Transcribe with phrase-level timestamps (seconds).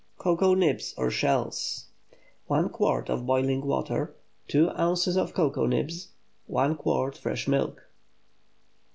[0.17, 1.85] COCOA NIBS, OR SHELLS.
[2.13, 2.15] ✠
[2.47, 4.15] 1 quart of boiling water.
[4.47, 5.15] 2 ozs.
[5.15, 6.07] of cocoa nibs.
[6.47, 7.83] 1 quart fresh milk.